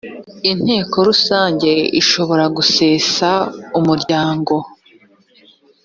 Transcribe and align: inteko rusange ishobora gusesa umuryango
inteko 0.51 0.95
rusange 1.07 1.71
ishobora 2.01 2.45
gusesa 2.57 3.29
umuryango 3.79 4.53